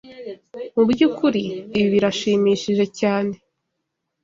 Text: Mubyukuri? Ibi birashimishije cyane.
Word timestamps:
Mubyukuri? 0.73 1.43
Ibi 1.77 1.87
birashimishije 1.93 2.85
cyane. 2.99 3.33